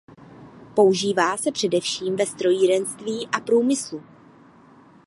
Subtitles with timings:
[0.75, 4.03] Používá se především ve strojírenství a průmyslu.